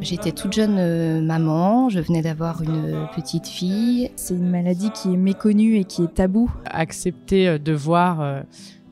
[0.00, 4.10] J'étais toute jeune euh, maman, je venais d'avoir une petite fille.
[4.16, 6.50] C'est une maladie qui est méconnue et qui est tabou.
[6.66, 8.40] Accepter euh, de voir euh,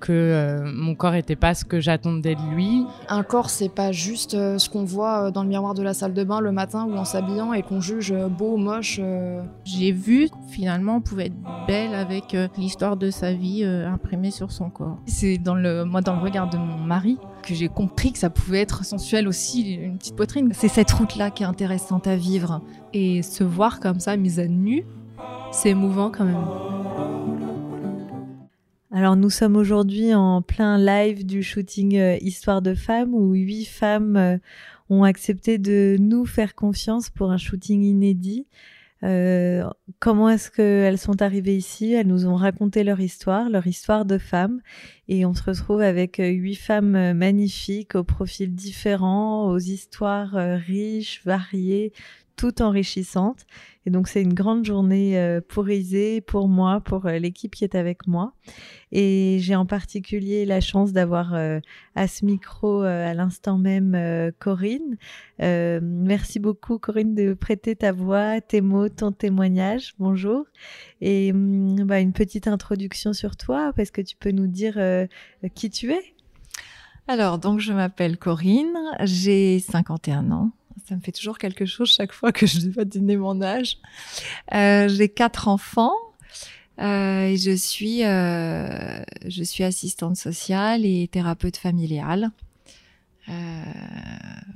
[0.00, 2.85] que euh, mon corps n'était pas ce que j'attendais de lui.
[3.08, 5.94] Un corps, c'est pas juste euh, ce qu'on voit euh, dans le miroir de la
[5.94, 9.01] salle de bain le matin ou en s'habillant et qu'on juge beau, moche.
[9.65, 14.71] J'ai vu finalement on pouvait être belle avec l'histoire de sa vie imprimée sur son
[14.71, 14.98] corps.
[15.06, 18.30] C'est dans le moi dans le regard de mon mari que j'ai compris que ça
[18.30, 20.51] pouvait être sensuel aussi une petite poitrine.
[20.55, 22.60] C'est cette route là qui est intéressante à vivre
[22.93, 24.85] et se voir comme ça mise à nu,
[25.52, 27.08] c'est émouvant quand même.
[28.98, 33.65] Alors nous sommes aujourd'hui en plein live du shooting euh, Histoire de femmes où huit
[33.65, 34.38] femmes euh,
[34.91, 38.48] ont accepté de nous faire confiance pour un shooting inédit.
[39.05, 39.62] Euh,
[40.01, 41.93] comment est-ce qu'elles sont arrivées ici?
[41.93, 44.61] Elles nous ont raconté leur histoire, leur histoire de femmes,
[45.07, 50.33] et on se retrouve avec huit femmes magnifiques, aux profils différents, aux histoires
[50.66, 51.93] riches, variées,
[52.38, 53.45] toutes enrichissantes.
[53.85, 57.65] Et donc c'est une grande journée euh, pour Isée, pour moi, pour euh, l'équipe qui
[57.65, 58.32] est avec moi.
[58.93, 61.59] Et j'ai en particulier la chance d'avoir euh,
[61.96, 64.96] à ce micro à l'instant même Corinne.
[65.38, 69.94] merci beaucoup Corinne de prêter ta voix, tes mots, ton témoignage.
[69.98, 70.44] Bonjour.
[71.00, 74.78] Et hum, bah, une petite introduction sur toi, parce que tu peux nous dire
[75.54, 76.14] qui tu es?
[77.08, 80.52] Alors, donc je m'appelle Corinne, j'ai 51 ans.
[80.86, 83.78] Ça me fait toujours quelque chose chaque fois que je dois donner mon âge.
[84.54, 85.92] Euh, j'ai quatre enfants.
[86.80, 92.30] Euh, et je suis, euh, je suis assistante sociale et thérapeute familiale.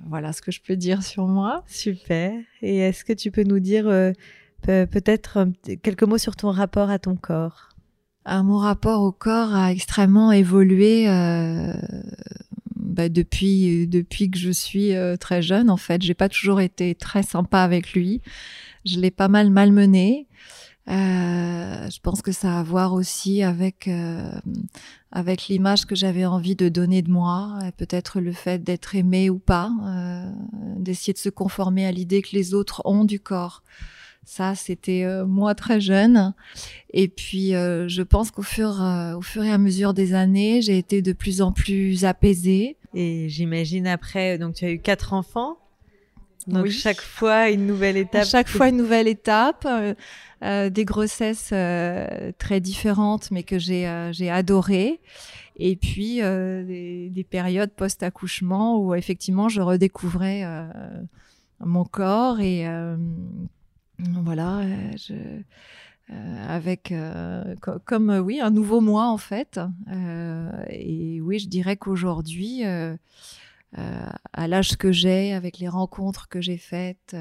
[0.06, 1.64] Voilà ce que je peux dire sur moi.
[1.67, 2.33] Super.
[2.61, 3.84] Et est-ce que tu peux nous dire
[4.62, 5.48] peut-être
[5.83, 7.70] quelques mots sur ton rapport à ton corps?
[8.25, 11.07] Ah, Mon rapport au corps a extrêmement évolué
[12.93, 16.95] bah, depuis depuis que je suis euh, très jeune en fait j'ai pas toujours été
[16.95, 18.21] très sympa avec lui
[18.85, 20.27] je l'ai pas mal malmené
[20.89, 24.33] euh, je pense que ça a à voir aussi avec euh,
[25.13, 29.39] avec l'image que j'avais envie de donner de moi peut-être le fait d'être aimé ou
[29.39, 30.30] pas euh,
[30.77, 33.63] d'essayer de se conformer à l'idée que les autres ont du corps
[34.24, 36.35] ça, c'était euh, moi très jeune.
[36.92, 40.63] Et puis, euh, je pense qu'au fur, euh, au fur et à mesure des années,
[40.63, 42.77] j'ai été de plus en plus apaisée.
[42.95, 45.58] Et j'imagine après, donc tu as eu quatre enfants.
[46.47, 48.25] Donc chaque fois une nouvelle étape.
[48.25, 49.67] chaque fois une nouvelle étape,
[50.42, 51.55] des grossesses
[52.39, 55.01] très différentes, mais que j'ai j'ai adorées.
[55.57, 60.45] Et puis des, des, périodes post-accouchement où effectivement je redécouvrais
[61.61, 62.67] mon corps et
[63.98, 65.14] voilà, euh, je,
[66.12, 69.61] euh, avec euh, comme oui un nouveau moi en fait.
[70.68, 77.17] et oui, je dirais qu'aujourd'hui, à l'âge que j'ai, avec les rencontres que j'ai faites,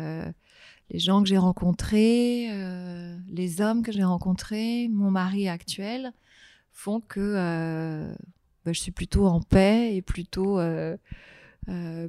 [0.90, 2.50] les gens que j'ai rencontrés,
[3.28, 6.12] les hommes que j'ai rencontrés, mon mari actuel,
[6.72, 8.14] font que
[8.66, 10.60] bah, je suis plutôt en paix et plutôt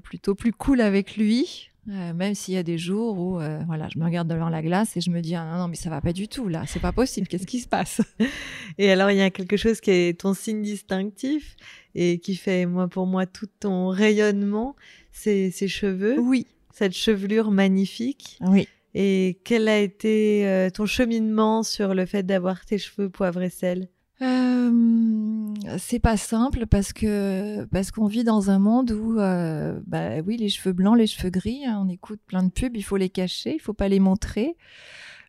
[0.02, 1.71] plutôt plus cool avec lui.
[1.88, 4.62] Euh, même s'il y a des jours où euh, voilà, je me regarde devant la
[4.62, 6.62] glace et je me dis ah, non, non mais ça va pas du tout là,
[6.68, 8.00] c'est pas possible, qu'est-ce qui se passe?
[8.78, 11.56] Et alors il y a quelque chose qui est ton signe distinctif
[11.96, 14.76] et qui fait moi pour moi tout ton rayonnement,
[15.10, 16.20] c'est ces cheveux?
[16.20, 16.46] Oui.
[16.72, 18.38] Cette chevelure magnifique?
[18.42, 18.68] Oui.
[18.94, 23.50] Et quel a été euh, ton cheminement sur le fait d'avoir tes cheveux poivre et
[23.50, 23.88] sel?
[24.22, 30.20] Euh, c'est pas simple parce que parce qu'on vit dans un monde où euh, bah
[30.24, 32.96] oui les cheveux blancs les cheveux gris hein, on écoute plein de pubs il faut
[32.96, 34.56] les cacher il faut pas les montrer.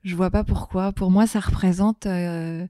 [0.03, 0.91] Je vois pas pourquoi.
[0.91, 2.67] Pour moi ça représente euh,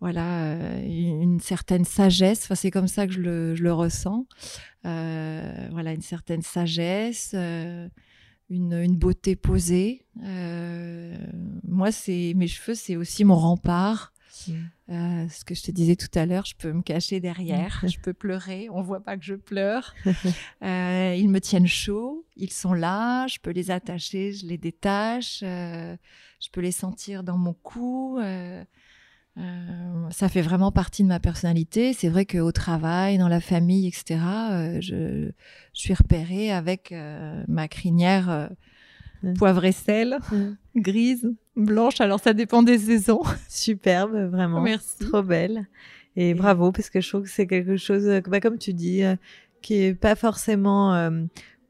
[0.00, 2.44] voilà une certaine sagesse.
[2.44, 4.26] Enfin c'est comme ça que je le, je le ressens.
[4.84, 7.34] Voilà une certaine sagesse
[8.48, 10.06] une, une, beauté posée.
[11.66, 14.12] Moi c'est mes cheveux c'est aussi mon rempart
[14.88, 17.98] Euh, ce que je te disais tout à l'heure, je peux me cacher derrière, je
[17.98, 19.94] peux pleurer, on voit pas que je pleure.
[20.62, 25.40] euh, ils me tiennent chaud, ils sont là, je peux les attacher, je les détache,
[25.42, 25.96] euh,
[26.40, 28.18] je peux les sentir dans mon cou.
[30.10, 31.92] Ça fait vraiment partie de ma personnalité.
[31.92, 34.20] C'est vrai qu'au travail, dans la famille, etc.,
[34.80, 35.30] je, je,
[35.72, 36.94] suis repérée avec
[37.46, 38.48] ma crinière
[39.22, 39.34] Mm.
[39.34, 40.52] poivre et sel, mm.
[40.76, 42.00] grise, blanche.
[42.00, 43.22] Alors ça dépend des saisons.
[43.48, 44.60] Superbe, vraiment.
[44.60, 44.98] Merci.
[45.00, 45.66] Trop belle.
[46.16, 49.16] Et, bravo, parce que je trouve que c'est quelque chose, bah, comme tu dis, euh,
[49.60, 51.10] qui est pas forcément euh,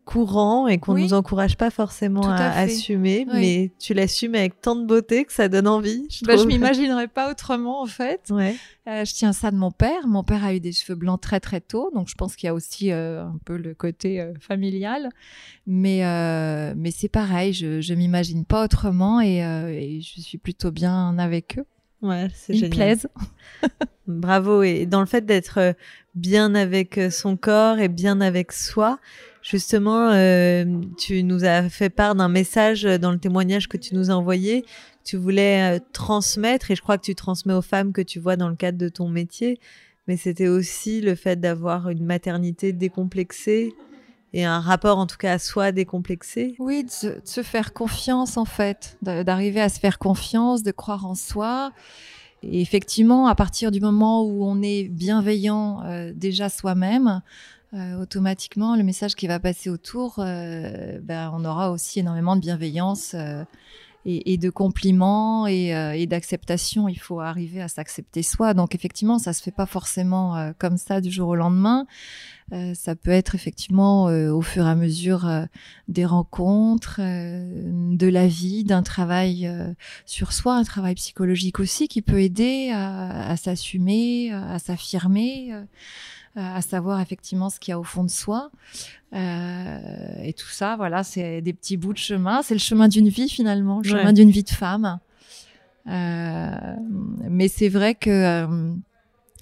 [0.06, 1.03] courant et qu'on Oui.
[1.03, 3.38] nous encourage pas forcément Tout à, assumer, Oui.
[3.41, 6.06] mais tu l'assumes avec tant de beauté que ça donne envie.
[6.08, 8.20] Je, Bah, je m'imaginerais pas autrement en fait.
[8.31, 8.55] Ouais.
[8.88, 10.06] Euh, je tiens ça de mon père.
[10.06, 12.50] Mon père a eu des cheveux blancs très très tôt, donc je pense qu'il y
[12.50, 15.08] a aussi euh, un peu le côté euh, familial.
[15.67, 16.03] Mais
[16.76, 21.59] mais c'est pareil, je je m'imagine pas autrement et, et je suis plutôt bien avec
[21.59, 21.64] eux.
[22.00, 23.09] Ouais, c'est Ils plaisent.
[24.06, 24.62] Bravo.
[24.62, 25.75] Et dans le fait d'être
[26.14, 29.00] bien avec son corps et bien avec soi,
[29.47, 30.65] justement, euh,
[30.99, 34.65] tu nous as fait part d'un message dans le témoignage que tu nous as envoyé.
[35.05, 38.37] Tu voulais euh, transmettre, et je crois que tu transmets aux femmes que tu vois
[38.37, 39.61] dans le cadre de ton métier,
[40.09, 43.73] mais c'était aussi le fait d'avoir une maternité décomplexée
[44.33, 46.57] et un rapport en tout cas à soi décomplexé.
[46.59, 51.15] Oui, de se, faire confiance en fait, d'arriver à se faire confiance, de croire en
[51.15, 51.73] soi.
[52.49, 57.23] Et effectivement, à partir du moment où on est bienveillant euh, déjà soi-même,
[57.75, 62.41] euh, automatiquement, le message qui va passer autour, euh, ben, on aura aussi énormément de
[62.41, 63.43] bienveillance euh,
[64.05, 66.89] et, et de compliments et, euh, et d'acceptation.
[66.89, 68.55] Il faut arriver à s'accepter soi.
[68.55, 71.87] Donc effectivement, ça se fait pas forcément euh, comme ça du jour au lendemain.
[72.53, 75.45] Euh, ça peut être effectivement euh, au fur et à mesure euh,
[75.89, 79.73] des rencontres, euh, de la vie, d'un travail euh,
[80.05, 85.65] sur soi, un travail psychologique aussi qui peut aider à, à s'assumer, à, s'affirmer, euh,
[86.37, 88.53] à savoir effectivement ce qu'il y a au fond de soi.
[89.13, 89.79] Euh,
[90.23, 92.43] et tout ça, voilà, c'est des petits bouts de chemin.
[92.43, 93.99] C'est le chemin d'une vie finalement, le Ouais.
[93.99, 95.01] chemin d'une vie de femme.
[95.89, 96.51] Euh,
[97.29, 98.73] mais c'est vrai que euh,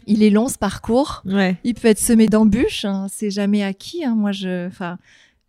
[0.07, 1.23] il est long ce parcours.
[1.27, 1.57] Ouais.
[1.65, 2.85] Il peut être semé d'embûches.
[2.85, 4.05] hein, c'est jamais acquis.
[4.05, 4.15] hein.
[4.15, 4.99] Moi, je, enfin,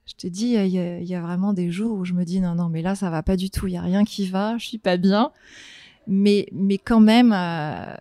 [0.05, 2.23] je te dis, il y, a, il y a vraiment des jours où je me
[2.25, 3.67] dis non, non, mais là, ça va pas du tout.
[3.67, 4.57] Il y a rien qui va.
[4.57, 5.31] Je suis pas bien.
[6.07, 7.95] Mais, mais quand même, euh,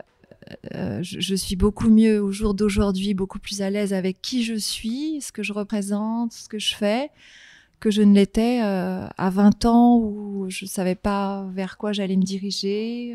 [0.75, 4.43] euh, je, je suis beaucoup mieux au jour d'aujourd'hui, beaucoup plus à l'aise avec qui
[4.45, 7.09] je suis, ce que je représente, ce que je fais,
[7.81, 12.17] que je ne l'étais euh, à 20 ans où je savais pas vers quoi j'allais
[12.17, 13.15] me diriger.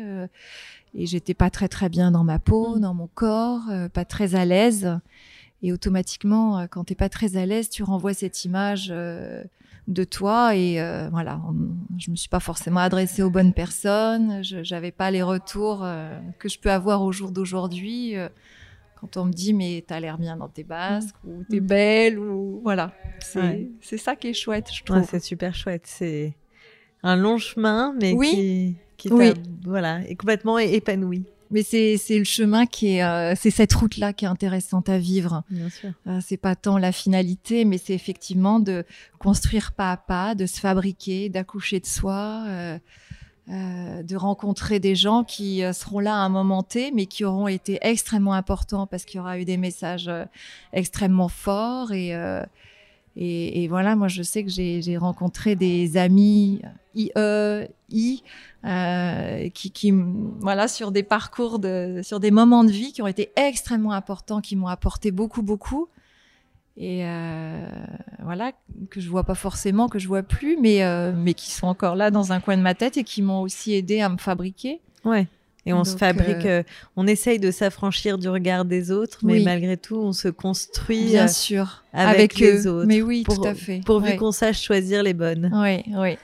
[0.94, 2.80] Et j'étais pas très très bien dans ma peau, Mm.
[2.80, 4.98] dans mon corps, euh, pas très à l'aise.
[5.62, 9.44] Et automatiquement, euh, quand t'es pas très à l'aise, tu renvoies cette image euh,
[9.88, 10.56] de toi.
[10.56, 11.54] Et euh, voilà, on-
[11.98, 14.42] je me suis pas forcément adressée aux bonnes personnes.
[14.42, 15.84] Je j'avais pas les retours
[16.38, 18.14] que je peux avoir au jour d'aujourd'hui.
[18.96, 21.66] quand on me dit mais t'as l'air bien dans tes basques ou t'es Mm.
[21.66, 23.96] belle ou voilà, c'est Ouais.
[23.96, 25.08] ça qui est chouette, je Ouais, trouve.
[25.10, 25.84] c'est super chouette.
[25.86, 26.34] C'est
[27.02, 28.28] un long chemin, mais Oui.
[28.30, 29.32] qui, qui t'a- Oui.
[29.64, 31.24] voilà, est complètement é- épanoui.
[31.52, 34.98] Mais c'est c'est le chemin qui est, euh, c'est cette route-là qui est intéressante à
[34.98, 35.42] vivre.
[35.50, 35.90] Bien sûr.
[36.06, 38.84] Euh, c'est pas tant la finalité, mais c'est effectivement de
[39.18, 42.78] construire pas à pas, de se fabriquer, d'accoucher de soi, euh,
[43.50, 47.24] euh, de rencontrer des gens qui euh, seront là à un moment T, mais qui
[47.24, 50.24] auront été extrêmement importants parce qu'il y aura eu des messages euh,
[50.72, 51.90] extrêmement forts.
[51.90, 52.10] Et,
[53.16, 56.60] et, et voilà, moi je sais que j'ai rencontré des amis
[56.94, 57.10] IE,
[57.90, 58.22] I,
[58.64, 59.92] euh, qui, qui,
[60.40, 64.40] voilà, sur des parcours, de, sur des moments de vie qui ont été extrêmement importants,
[64.40, 65.88] qui m'ont apporté beaucoup, beaucoup.
[66.76, 67.66] Et euh,
[68.22, 68.52] voilà,
[68.90, 71.94] que je vois pas forcément, que je vois plus, mais, euh, mais qui sont encore
[71.94, 74.80] là dans un coin de ma tête et qui m'ont aussi aidé à me fabriquer.
[75.04, 75.26] Ouais.
[75.66, 76.62] Et on se fabrique, euh,
[76.96, 79.44] on essaye de s'affranchir du regard des autres, mais Oui.
[79.44, 82.70] malgré tout, on se construit Bien sûr, avec, les eux.
[82.70, 82.86] autres.
[82.86, 83.82] Mais oui, pour- tout à fait.
[83.84, 84.16] Pourvu Ouais.
[84.16, 85.50] qu'on sache choisir les bonnes.
[85.52, 86.16] Oui, oui.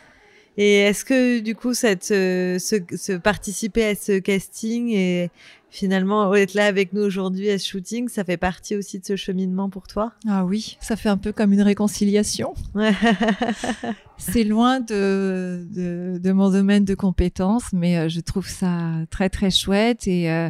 [0.58, 5.31] Et est-ce que du coup, cette, euh, ce, ce participer à ce casting et
[5.69, 9.17] finalement être là avec nous aujourd'hui à ce shooting, ça fait partie aussi de ce
[9.17, 10.12] cheminement pour toi?
[10.26, 12.55] Ah oui, ça fait un peu comme une réconciliation.
[14.19, 19.29] C'est loin de, de, de mon domaine de compétences, mais euh, je trouve ça très
[19.29, 20.48] très chouette et, euh,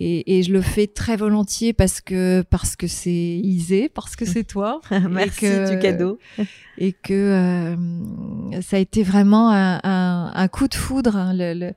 [0.00, 4.24] et, et je le fais très volontiers parce que parce que c'est Isée, parce que
[4.24, 4.80] c'est toi.
[5.10, 6.18] Merci que- du cadeau.
[6.78, 11.16] et que euh, ça a été vraiment un, un- un coup de foudre.
[11.16, 11.32] hein.
[11.34, 11.72] Le, le-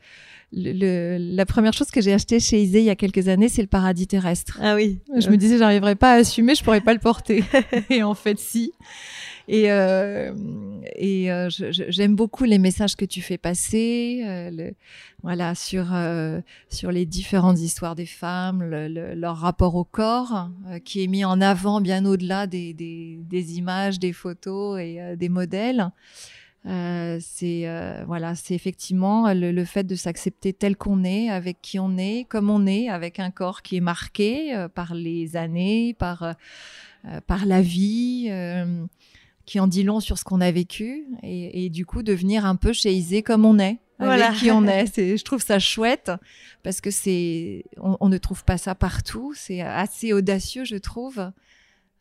[0.54, 3.62] le- la première chose que j'ai acheté chez Isée il y a quelques années, c'est
[3.62, 4.60] le paradis terrestre.
[4.62, 5.00] Ah oui.
[5.18, 7.44] Je me disais, j'arriverais pas à assumer, je pourrais pas le porter.
[7.90, 8.74] et en fait, si.
[9.48, 10.34] Et, euh,
[10.96, 14.74] et euh, j'aime beaucoup les messages que tu fais passer, euh, le-
[15.24, 20.50] voilà, sur euh, sur les différentes histoires des femmes, le- le- leur rapport au corps,
[20.70, 25.02] euh, qui est mis en avant bien au-delà des, des, des images, des photos et
[25.02, 25.90] euh, des modèles.
[26.68, 31.58] Euh, c'est euh, voilà, c'est effectivement le, le fait de s'accepter tel qu'on est, avec
[31.64, 35.36] qui on est, comme on est, avec un corps qui est marqué euh, par les
[35.36, 36.36] années, par
[37.26, 38.28] par la vie,
[39.52, 42.56] qui en dit long sur ce qu'on a vécu, et, et du coup devenir un
[42.56, 44.28] peu chez Isée comme on est, Voilà.
[44.28, 44.86] avec qui on est.
[44.94, 46.10] C'est, je trouve ça chouette
[46.64, 49.34] parce que c'est, on, on ne trouve pas ça partout.
[49.36, 51.32] C'est assez audacieux, je trouve.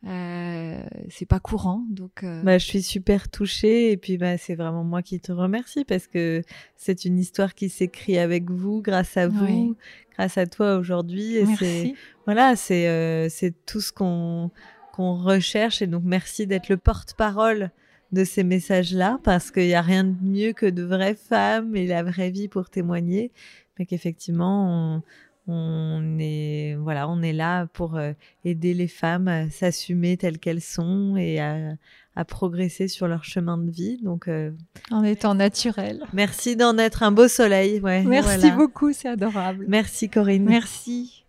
[0.06, 0.80] Euh,
[1.10, 2.22] c'est pas courant, donc.
[2.22, 5.84] euh, Bah, je suis super touchée et puis bah, c'est vraiment moi qui te remercie
[5.84, 6.42] parce que
[6.76, 9.74] c'est une histoire qui s'écrit avec vous, grâce à vous, Oui.
[10.16, 11.36] grâce à toi aujourd'hui.
[11.36, 11.94] Et merci.
[12.26, 14.50] voilà, c'est euh, c'est tout ce qu'on
[14.92, 17.70] qu'on recherche et donc merci d'être le porte-parole
[18.12, 21.86] de ces messages-là parce qu'il n'y a rien de mieux que de vraies femmes et
[21.86, 23.30] la vraie vie pour témoigner,
[23.78, 25.02] mais qu'effectivement
[25.46, 28.12] on, on est voilà, on est là pour euh,
[28.44, 31.74] aider les femmes à s'assumer telles qu'elles sont et à,
[32.16, 33.98] à progresser sur leur chemin de vie.
[34.02, 34.50] Donc euh,
[34.90, 36.02] En étant naturel.
[36.12, 37.78] merci d'en être un beau soleil.
[37.80, 38.56] Ouais, Merci voilà.
[38.56, 39.66] beaucoup, c'est adorable.
[39.68, 40.44] Merci Corinne.
[40.44, 41.24] Merci.